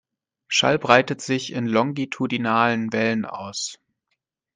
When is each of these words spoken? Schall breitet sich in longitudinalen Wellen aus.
Schall 0.47 0.79
breitet 0.79 1.21
sich 1.21 1.51
in 1.53 1.67
longitudinalen 1.67 2.91
Wellen 2.91 3.23
aus. 3.23 3.77